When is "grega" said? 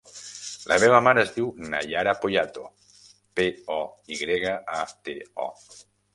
4.25-4.57